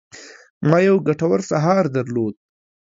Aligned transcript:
ما 0.69 0.79
یو 0.89 0.97
ګټور 1.07 1.39
سهار 1.51 1.83
درلود. 1.95 2.35